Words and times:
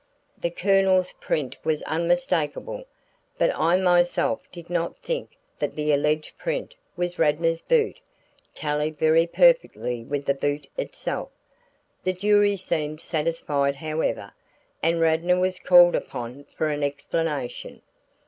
The 0.35 0.49
Colonel's 0.49 1.13
print 1.19 1.57
was 1.63 1.83
unmistakable, 1.83 2.85
but 3.37 3.51
I 3.55 3.77
myself 3.79 4.41
did 4.51 4.67
not 4.67 4.97
think 4.97 5.37
that 5.59 5.75
the 5.75 5.93
alleged 5.93 6.35
print 6.39 6.73
of 6.97 7.19
Radnor's 7.19 7.61
boot 7.61 7.99
tallied 8.55 8.97
very 8.97 9.27
perfectly 9.27 10.03
with 10.03 10.25
the 10.25 10.33
boot 10.33 10.65
itself. 10.75 11.29
The 12.03 12.13
jury 12.13 12.57
seemed 12.57 12.99
satisfied 12.99 13.75
however, 13.75 14.33
and 14.81 14.99
Radnor 14.99 15.39
was 15.39 15.59
called 15.59 15.93
upon 15.93 16.45
for 16.45 16.69
an 16.69 16.81
explanation. 16.81 17.83